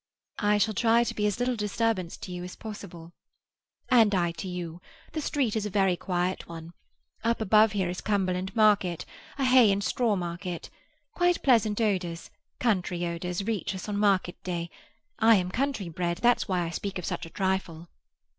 [0.39, 3.13] "I shall try to be as little disturbance to you as possible."
[3.89, 4.81] "And I to you.
[5.13, 6.73] The street is a very quiet one.
[7.23, 9.05] Up above here is Cumberland Market;
[9.37, 10.71] a hay and straw market.
[11.13, 14.71] Quite pleasant odours—country odours—reach us on market day.
[15.19, 17.87] I am country bred; that's why I speak of such a trifle."